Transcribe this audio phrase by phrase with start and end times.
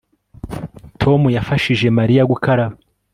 [1.01, 2.75] Tom yafashije Mariya gukaraba